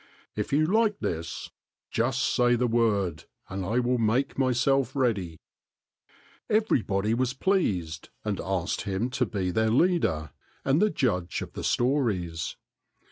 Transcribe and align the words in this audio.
If 0.35 0.51
you 0.51 0.65
like 0.65 0.97
this, 0.97 1.51
just 1.91 2.23
say 2.23 2.55
the 2.55 2.65
word, 2.65 3.25
and 3.49 3.63
I 3.63 3.77
will 3.77 3.99
make 3.99 4.35
myself 4.35 4.95
ready." 4.95 5.37
Everybody 6.49 7.13
was 7.13 7.35
pleased 7.35 8.09
and 8.25 8.39
asked 8.41 8.81
him 8.81 9.11
to 9.11 9.27
be 9.27 9.51
their 9.51 9.69
leader 9.69 10.31
and 10.65 10.81
the 10.81 10.89
judge 10.89 11.43
of 11.43 11.53
the 11.53 11.63
stories. 11.63 12.55